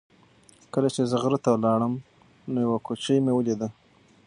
[0.73, 1.93] کله چې زه غره ته لاړم
[2.51, 3.67] نو یوه کوچۍ مې ولیده.